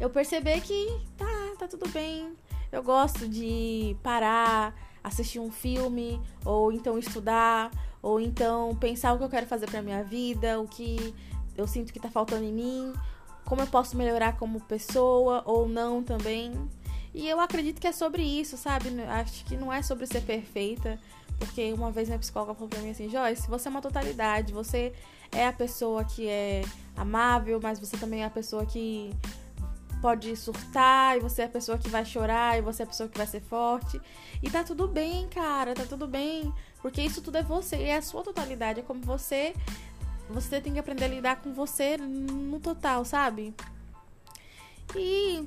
Eu 0.00 0.10
perceber 0.10 0.60
que 0.60 1.00
tá, 1.16 1.26
tá 1.58 1.68
tudo 1.68 1.88
bem. 1.88 2.32
Eu 2.70 2.82
gosto 2.82 3.28
de 3.28 3.96
parar, 4.02 4.74
assistir 5.02 5.38
um 5.38 5.50
filme, 5.50 6.20
ou 6.44 6.70
então 6.70 6.98
estudar, 6.98 7.70
ou 8.02 8.20
então 8.20 8.76
pensar 8.76 9.12
o 9.12 9.18
que 9.18 9.24
eu 9.24 9.28
quero 9.28 9.46
fazer 9.46 9.66
pra 9.66 9.82
minha 9.82 10.04
vida, 10.04 10.60
o 10.60 10.68
que 10.68 11.14
eu 11.56 11.66
sinto 11.66 11.92
que 11.92 11.98
tá 11.98 12.10
faltando 12.10 12.44
em 12.44 12.52
mim, 12.52 12.92
como 13.44 13.62
eu 13.62 13.66
posso 13.66 13.96
melhorar 13.96 14.36
como 14.36 14.60
pessoa 14.60 15.42
ou 15.44 15.68
não 15.68 16.02
também. 16.02 16.52
E 17.14 17.28
eu 17.28 17.40
acredito 17.40 17.80
que 17.80 17.86
é 17.86 17.92
sobre 17.92 18.22
isso, 18.22 18.56
sabe? 18.56 18.90
Acho 19.02 19.44
que 19.44 19.56
não 19.56 19.72
é 19.72 19.82
sobre 19.82 20.06
ser 20.06 20.20
perfeita. 20.22 20.98
Porque 21.38 21.72
uma 21.72 21.90
vez 21.90 22.08
minha 22.08 22.18
psicóloga 22.18 22.52
falou 22.54 22.68
pra 22.68 22.80
mim 22.80 22.90
assim, 22.90 23.08
Joyce, 23.08 23.48
você 23.48 23.68
é 23.68 23.70
uma 23.70 23.80
totalidade, 23.80 24.52
você 24.52 24.92
é 25.30 25.46
a 25.46 25.52
pessoa 25.52 26.04
que 26.04 26.28
é 26.28 26.62
amável, 26.96 27.60
mas 27.62 27.78
você 27.78 27.96
também 27.96 28.22
é 28.22 28.24
a 28.24 28.30
pessoa 28.30 28.66
que 28.66 29.14
pode 30.00 30.34
surtar, 30.36 31.16
e 31.16 31.20
você 31.20 31.42
é 31.42 31.44
a 31.44 31.48
pessoa 31.48 31.78
que 31.78 31.88
vai 31.88 32.04
chorar, 32.04 32.58
e 32.58 32.62
você 32.62 32.82
é 32.82 32.84
a 32.84 32.86
pessoa 32.86 33.08
que 33.08 33.18
vai 33.18 33.26
ser 33.26 33.40
forte. 33.40 34.00
E 34.42 34.50
tá 34.50 34.64
tudo 34.64 34.86
bem, 34.88 35.28
cara, 35.28 35.74
tá 35.74 35.84
tudo 35.84 36.06
bem. 36.06 36.52
Porque 36.80 37.02
isso 37.02 37.20
tudo 37.20 37.38
é 37.38 37.42
você, 37.42 37.76
é 37.76 37.96
a 37.96 38.02
sua 38.02 38.22
totalidade, 38.22 38.80
é 38.80 38.82
como 38.82 39.00
você. 39.02 39.54
Você 40.30 40.60
tem 40.60 40.74
que 40.74 40.78
aprender 40.78 41.06
a 41.06 41.08
lidar 41.08 41.36
com 41.36 41.52
você 41.52 41.96
no 41.96 42.60
total, 42.60 43.04
sabe? 43.04 43.54
E 44.94 45.46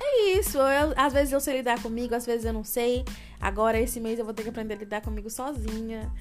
é 0.00 0.38
isso. 0.38 0.58
Eu, 0.58 0.92
às 0.96 1.12
vezes 1.12 1.32
eu 1.32 1.40
sei 1.40 1.58
lidar 1.58 1.82
comigo, 1.82 2.14
às 2.14 2.26
vezes 2.26 2.44
eu 2.44 2.52
não 2.52 2.64
sei. 2.64 3.04
Agora, 3.40 3.78
esse 3.78 4.00
mês, 4.00 4.18
eu 4.18 4.24
vou 4.24 4.34
ter 4.34 4.42
que 4.42 4.48
aprender 4.50 4.74
a 4.74 4.78
lidar 4.78 5.00
comigo 5.00 5.28
sozinha. 5.30 6.12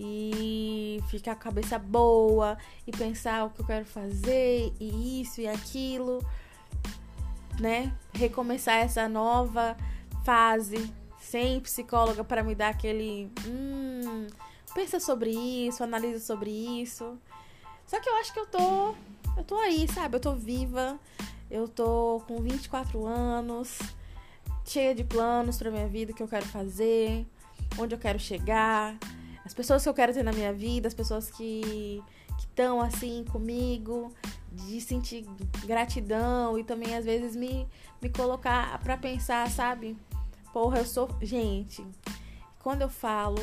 E 0.00 1.02
ficar 1.08 1.34
com 1.34 1.40
a 1.40 1.44
cabeça 1.44 1.78
boa. 1.78 2.56
E 2.86 2.92
pensar 2.92 3.44
o 3.44 3.50
que 3.50 3.60
eu 3.60 3.66
quero 3.66 3.84
fazer. 3.84 4.72
E 4.78 5.20
isso 5.20 5.40
e 5.40 5.48
aquilo. 5.48 6.24
Né? 7.60 7.92
Recomeçar 8.14 8.76
essa 8.76 9.08
nova 9.08 9.76
fase. 10.24 10.92
Sem 11.18 11.60
psicóloga 11.60 12.22
para 12.22 12.42
me 12.42 12.54
dar 12.54 12.68
aquele. 12.68 13.30
Hum, 13.46 14.28
pensa 14.74 15.00
sobre 15.00 15.30
isso, 15.30 15.82
analisa 15.82 16.20
sobre 16.20 16.50
isso. 16.50 17.18
Só 17.86 18.00
que 18.00 18.08
eu 18.08 18.16
acho 18.16 18.32
que 18.32 18.38
eu 18.38 18.46
tô. 18.46 18.94
Eu 19.36 19.44
tô 19.44 19.56
aí, 19.56 19.86
sabe? 19.92 20.16
Eu 20.16 20.20
tô 20.20 20.34
viva. 20.34 20.98
Eu 21.50 21.66
tô 21.66 22.22
com 22.28 22.42
24 22.42 23.06
anos, 23.06 23.78
cheia 24.66 24.94
de 24.94 25.02
planos 25.02 25.56
para 25.56 25.70
minha 25.70 25.88
vida, 25.88 26.12
o 26.12 26.14
que 26.14 26.22
eu 26.22 26.28
quero 26.28 26.44
fazer, 26.44 27.26
onde 27.78 27.94
eu 27.94 27.98
quero 27.98 28.18
chegar, 28.18 28.98
as 29.48 29.54
pessoas 29.54 29.82
que 29.82 29.88
eu 29.88 29.94
quero 29.94 30.12
ter 30.12 30.22
na 30.22 30.30
minha 30.30 30.52
vida, 30.52 30.88
as 30.88 30.92
pessoas 30.92 31.30
que 31.30 32.04
estão 32.38 32.82
assim 32.82 33.24
comigo, 33.32 34.12
de 34.52 34.78
sentir 34.78 35.24
gratidão 35.64 36.58
e 36.58 36.64
também 36.64 36.94
às 36.94 37.06
vezes 37.06 37.34
me, 37.34 37.66
me 38.02 38.10
colocar 38.10 38.78
para 38.80 38.98
pensar, 38.98 39.48
sabe? 39.50 39.96
Porra, 40.52 40.80
eu 40.80 40.84
sou. 40.84 41.08
Gente, 41.22 41.82
quando 42.58 42.82
eu 42.82 42.90
falo 42.90 43.40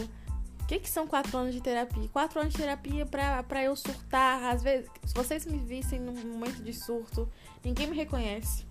o 0.62 0.68
que, 0.68 0.80
que 0.80 0.88
são 0.88 1.08
quatro 1.08 1.36
anos 1.40 1.56
de 1.56 1.62
terapia? 1.62 2.08
Quatro 2.14 2.40
anos 2.40 2.54
de 2.54 2.60
terapia 2.60 3.04
pra, 3.08 3.42
pra 3.42 3.64
eu 3.64 3.76
surtar. 3.76 4.44
Às 4.44 4.62
vezes, 4.62 4.88
se 5.06 5.14
vocês 5.16 5.44
me 5.48 5.58
vissem 5.58 6.00
num 6.00 6.14
momento 6.14 6.62
de 6.62 6.72
surto, 6.72 7.28
ninguém 7.64 7.88
me 7.88 7.96
reconhece. 7.96 8.64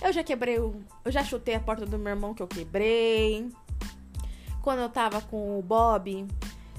Eu 0.00 0.10
já 0.10 0.24
quebrei 0.24 0.58
o. 0.58 0.74
Eu 1.04 1.12
já 1.12 1.22
chutei 1.22 1.54
a 1.54 1.60
porta 1.60 1.84
do 1.84 1.98
meu 1.98 2.14
irmão 2.14 2.32
que 2.32 2.42
eu 2.42 2.48
quebrei. 2.48 3.50
Quando 4.62 4.78
eu 4.78 4.88
tava 4.88 5.20
com 5.20 5.58
o 5.58 5.62
Bob 5.62 6.26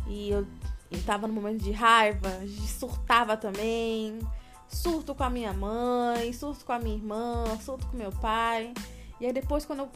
e 0.09 0.31
eu, 0.31 0.45
eu 0.91 1.03
tava 1.03 1.27
no 1.27 1.33
momento 1.33 1.63
de 1.63 1.71
raiva, 1.71 2.29
surtava 2.67 3.37
também. 3.37 4.19
Surto 4.67 5.15
com 5.15 5.23
a 5.23 5.29
minha 5.29 5.51
mãe, 5.51 6.31
surto 6.31 6.63
com 6.63 6.71
a 6.71 6.79
minha 6.79 6.95
irmã, 6.95 7.43
surto 7.63 7.87
com 7.87 7.97
meu 7.97 8.11
pai. 8.11 8.73
E 9.19 9.25
aí 9.25 9.33
depois, 9.33 9.65
quando 9.65 9.79
eu 9.79 9.89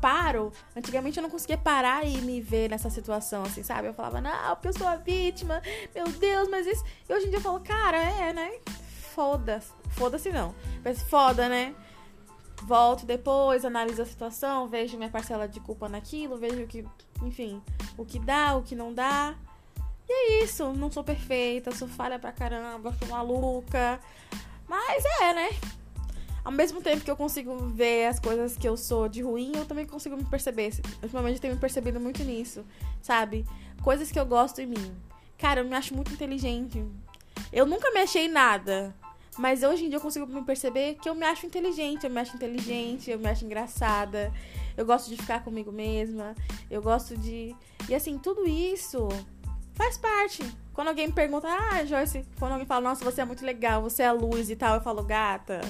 paro. 0.00 0.52
Antigamente 0.74 1.18
eu 1.18 1.22
não 1.22 1.30
conseguia 1.30 1.58
parar 1.58 2.06
e 2.06 2.18
me 2.18 2.40
ver 2.40 2.70
nessa 2.70 2.90
situação, 2.90 3.42
assim, 3.42 3.62
sabe? 3.62 3.88
Eu 3.88 3.94
falava, 3.94 4.20
não, 4.20 4.54
porque 4.54 4.68
eu 4.68 4.72
sou 4.72 4.86
a 4.86 4.96
vítima, 4.96 5.62
meu 5.94 6.06
Deus, 6.08 6.48
mas 6.48 6.66
isso. 6.66 6.84
E 7.08 7.12
hoje 7.12 7.26
em 7.26 7.30
dia 7.30 7.38
eu 7.38 7.42
falo, 7.42 7.60
cara, 7.60 7.98
é, 7.98 8.32
né? 8.32 8.52
Foda-se. 9.14 9.72
Foda-se 9.90 10.30
não. 10.30 10.54
Mas 10.84 11.02
foda, 11.02 11.48
né? 11.48 11.74
Volto 12.62 13.06
depois, 13.06 13.64
analiso 13.64 14.02
a 14.02 14.06
situação, 14.06 14.66
vejo 14.66 14.96
minha 14.96 15.10
parcela 15.10 15.46
de 15.46 15.60
culpa 15.60 15.88
naquilo, 15.88 16.36
vejo 16.36 16.62
o 16.62 16.66
que, 16.66 16.84
enfim, 17.22 17.62
o 17.96 18.04
que 18.04 18.18
dá, 18.18 18.56
o 18.56 18.62
que 18.62 18.74
não 18.74 18.92
dá. 18.92 19.34
E 20.08 20.12
é 20.12 20.44
isso, 20.44 20.72
não 20.72 20.90
sou 20.90 21.04
perfeita, 21.04 21.74
sou 21.74 21.88
falha 21.88 22.18
pra 22.18 22.32
caramba, 22.32 22.94
sou 22.98 23.08
maluca. 23.08 24.00
Mas 24.68 25.04
é, 25.20 25.32
né? 25.32 25.50
ao 26.46 26.52
mesmo 26.52 26.80
tempo 26.80 27.04
que 27.04 27.10
eu 27.10 27.16
consigo 27.16 27.56
ver 27.70 28.06
as 28.06 28.20
coisas 28.20 28.56
que 28.56 28.68
eu 28.68 28.76
sou 28.76 29.08
de 29.08 29.20
ruim, 29.20 29.50
eu 29.56 29.64
também 29.64 29.84
consigo 29.84 30.16
me 30.16 30.22
perceber. 30.22 30.70
Ultimamente 31.02 31.34
eu 31.34 31.40
tenho 31.40 31.54
me 31.54 31.60
percebido 31.60 31.98
muito 31.98 32.22
nisso, 32.22 32.64
sabe? 33.02 33.44
Coisas 33.82 34.12
que 34.12 34.18
eu 34.18 34.24
gosto 34.24 34.60
em 34.60 34.66
mim. 34.66 34.96
Cara, 35.36 35.60
eu 35.60 35.64
me 35.64 35.74
acho 35.74 35.92
muito 35.92 36.12
inteligente. 36.12 36.86
Eu 37.52 37.66
nunca 37.66 37.90
me 37.90 37.98
achei 37.98 38.28
nada. 38.28 38.94
Mas 39.38 39.62
hoje 39.62 39.84
em 39.84 39.88
dia 39.88 39.98
eu 39.98 40.02
consigo 40.02 40.26
me 40.26 40.42
perceber 40.42 40.94
que 40.94 41.08
eu 41.08 41.14
me 41.14 41.26
acho 41.26 41.46
inteligente. 41.46 42.04
Eu 42.04 42.10
me 42.10 42.20
acho 42.20 42.36
inteligente, 42.36 43.10
eu 43.10 43.18
me 43.18 43.28
acho 43.28 43.44
engraçada. 43.44 44.32
Eu 44.76 44.86
gosto 44.86 45.08
de 45.08 45.16
ficar 45.16 45.44
comigo 45.44 45.70
mesma. 45.70 46.34
Eu 46.70 46.82
gosto 46.82 47.16
de. 47.16 47.54
E 47.88 47.94
assim, 47.94 48.18
tudo 48.18 48.46
isso 48.46 49.08
faz 49.74 49.98
parte. 49.98 50.42
Quando 50.72 50.88
alguém 50.88 51.06
me 51.06 51.12
pergunta, 51.12 51.48
ah, 51.48 51.84
Joyce, 51.84 52.24
quando 52.38 52.52
alguém 52.52 52.66
fala, 52.66 52.90
nossa, 52.90 53.04
você 53.04 53.20
é 53.20 53.24
muito 53.24 53.44
legal, 53.44 53.82
você 53.82 54.02
é 54.02 54.08
a 54.08 54.12
luz 54.12 54.50
e 54.50 54.56
tal, 54.56 54.74
eu 54.74 54.80
falo, 54.80 55.02
gata. 55.02 55.60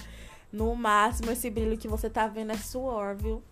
No 0.53 0.75
máximo, 0.75 1.31
esse 1.31 1.51
brilho 1.51 1.77
que 1.77 1.87
você 1.87 2.09
tá 2.09 2.27
vendo 2.27 2.53
é 2.53 2.57
suor, 2.57 3.17
viu? 3.17 3.43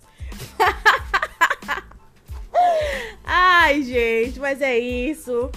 Ai, 3.25 3.83
gente, 3.83 4.41
mas 4.41 4.61
é 4.61 4.79
isso. 4.79 5.51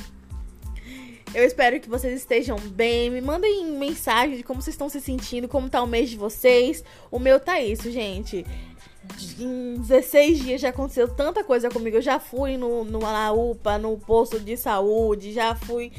Eu 1.33 1.43
espero 1.43 1.79
que 1.79 1.89
vocês 1.89 2.13
estejam 2.19 2.57
bem. 2.57 3.09
Me 3.09 3.21
mandem 3.21 3.65
mensagem 3.65 4.37
de 4.37 4.43
como 4.43 4.61
vocês 4.61 4.73
estão 4.73 4.89
se 4.89 5.01
sentindo, 5.01 5.47
como 5.47 5.69
tá 5.69 5.81
o 5.83 5.87
mês 5.87 6.09
de 6.09 6.17
vocês. 6.17 6.83
O 7.11 7.19
meu 7.19 7.39
tá 7.39 7.59
isso, 7.59 7.91
gente. 7.91 8.45
Em 9.39 9.75
16 9.75 10.39
dias 10.39 10.61
já 10.61 10.69
aconteceu 10.69 11.07
tanta 11.07 11.43
coisa 11.43 11.69
comigo. 11.69 11.97
Eu 11.97 12.01
já 12.01 12.19
fui 12.19 12.57
no, 12.57 12.83
no, 12.83 12.99
UPA, 13.51 13.77
no 13.77 13.97
posto 13.97 14.39
de 14.39 14.55
saúde, 14.57 15.33
já 15.33 15.53
fui. 15.53 15.91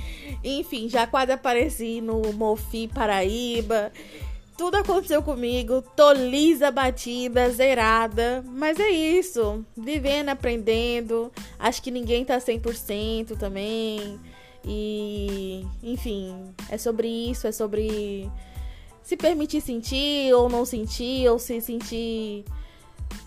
Enfim, 0.43 0.89
já 0.89 1.07
quase 1.07 1.33
apareci 1.33 2.01
no 2.01 2.33
Mofi 2.33 2.89
Paraíba. 2.89 3.93
tudo 4.57 4.77
aconteceu 4.77 5.23
comigo, 5.23 5.83
tô 5.95 6.13
lisa, 6.13 6.69
batida, 6.73 7.49
zerada, 7.49 8.45
mas 8.45 8.81
é 8.81 8.91
isso, 8.91 9.65
vivendo, 9.77 10.31
aprendendo, 10.31 11.31
acho 11.61 11.81
que 11.81 11.93
ninguém 11.93 12.25
tá 12.25 12.39
100% 12.39 13.39
também, 13.39 14.19
e 14.69 15.67
enfim, 15.83 16.55
é 16.69 16.77
sobre 16.77 17.09
isso, 17.09 17.47
é 17.47 17.53
sobre 17.53 18.31
se 19.03 19.17
permitir 19.17 19.63
sentir 19.63 20.35
ou 20.35 20.51
não 20.51 20.67
sentir, 20.67 21.27
ou 21.31 21.39
se 21.39 21.59
sentir, 21.63 22.45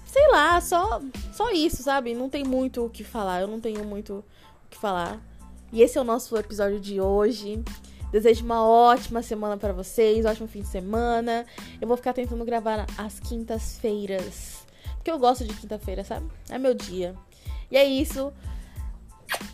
sei 0.05 0.27
lá, 0.29 0.61
só, 0.61 1.01
só 1.33 1.49
isso, 1.51 1.81
sabe? 1.81 2.13
Não 2.13 2.29
tem 2.29 2.43
muito 2.43 2.85
o 2.85 2.89
que 2.89 3.03
falar, 3.03 3.41
eu 3.41 3.47
não 3.47 3.59
tenho 3.59 3.83
muito 3.83 4.23
o 4.65 4.69
que 4.69 4.77
falar. 4.77 5.19
E 5.73 5.81
esse 5.81 5.97
é 5.97 6.01
o 6.01 6.03
nosso 6.03 6.37
episódio 6.37 6.79
de 6.79 7.01
hoje. 7.01 7.63
Desejo 8.11 8.45
uma 8.45 8.63
ótima 8.63 9.23
semana 9.23 9.57
para 9.57 9.73
vocês, 9.73 10.25
ótimo 10.25 10.47
fim 10.47 10.61
de 10.61 10.67
semana. 10.67 11.45
Eu 11.79 11.87
vou 11.87 11.97
ficar 11.97 12.13
tentando 12.13 12.45
gravar 12.45 12.85
às 12.97 13.19
quintas-feiras. 13.19 14.67
Porque 14.97 15.09
eu 15.09 15.17
gosto 15.17 15.45
de 15.45 15.53
quinta-feira, 15.55 16.03
sabe? 16.03 16.29
É 16.49 16.59
meu 16.59 16.75
dia. 16.75 17.15
E 17.71 17.77
é 17.77 17.85
isso. 17.85 18.31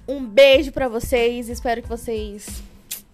Um 0.07 0.25
beijo 0.25 0.71
para 0.71 0.87
vocês. 0.87 1.49
Espero 1.49 1.81
que 1.81 1.89
vocês 1.89 2.63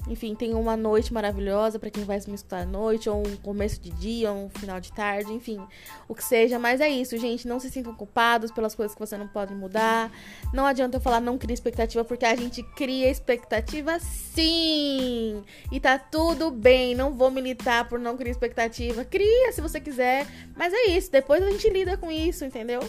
enfim, 0.07 0.35
tenham 0.35 0.59
uma 0.59 0.75
noite 0.75 1.13
maravilhosa 1.13 1.79
para 1.79 1.89
quem 1.89 2.03
vai 2.03 2.19
me 2.27 2.35
escutar 2.35 2.61
à 2.61 2.65
noite, 2.65 3.09
ou 3.09 3.25
um 3.25 3.37
começo 3.37 3.79
de 3.79 3.89
dia, 3.91 4.31
ou 4.31 4.45
um 4.45 4.49
final 4.49 4.79
de 4.79 4.91
tarde, 4.91 5.31
enfim, 5.31 5.61
o 6.07 6.15
que 6.15 6.23
seja. 6.23 6.59
Mas 6.59 6.81
é 6.81 6.89
isso, 6.89 7.17
gente. 7.17 7.47
Não 7.47 7.59
se 7.59 7.69
sintam 7.69 7.95
culpados 7.95 8.51
pelas 8.51 8.75
coisas 8.75 8.93
que 8.93 8.99
você 8.99 9.17
não 9.17 9.27
pode 9.27 9.53
mudar. 9.53 10.11
Não 10.53 10.65
adianta 10.65 10.97
eu 10.97 11.01
falar 11.01 11.21
não 11.21 11.37
cria 11.37 11.53
expectativa, 11.53 12.03
porque 12.03 12.25
a 12.25 12.35
gente 12.35 12.61
cria 12.75 13.09
expectativa 13.09 13.97
sim! 13.99 15.41
E 15.71 15.79
tá 15.79 15.97
tudo 15.97 16.51
bem. 16.51 16.93
Não 16.95 17.13
vou 17.13 17.31
militar 17.31 17.87
por 17.87 17.97
não 17.97 18.17
criar 18.17 18.31
expectativa. 18.31 19.05
Cria 19.05 19.53
se 19.53 19.61
você 19.61 19.79
quiser. 19.79 20.27
Mas 20.55 20.73
é 20.73 20.87
isso. 20.87 21.11
Depois 21.11 21.41
a 21.41 21.49
gente 21.49 21.69
lida 21.69 21.95
com 21.95 22.11
isso, 22.11 22.43
entendeu? 22.43 22.81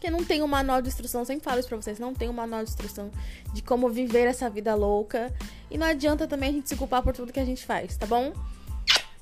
Porque 0.00 0.10
não 0.10 0.24
tem 0.24 0.42
um 0.42 0.46
manual 0.46 0.80
de 0.80 0.88
instrução, 0.88 1.26
sempre 1.26 1.44
falo 1.44 1.60
isso 1.60 1.68
pra 1.68 1.76
vocês, 1.76 1.98
não 1.98 2.14
tem 2.14 2.26
um 2.26 2.32
manual 2.32 2.64
de 2.64 2.70
instrução 2.70 3.10
de 3.52 3.60
como 3.60 3.90
viver 3.90 4.26
essa 4.26 4.48
vida 4.48 4.74
louca. 4.74 5.30
E 5.70 5.76
não 5.76 5.86
adianta 5.86 6.26
também 6.26 6.48
a 6.48 6.52
gente 6.52 6.70
se 6.70 6.76
culpar 6.76 7.02
por 7.02 7.12
tudo 7.14 7.30
que 7.30 7.38
a 7.38 7.44
gente 7.44 7.66
faz, 7.66 7.98
tá 7.98 8.06
bom? 8.06 8.32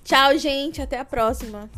Tchau, 0.04 0.38
gente, 0.38 0.80
até 0.80 0.97
a 1.00 1.04
próxima. 1.04 1.68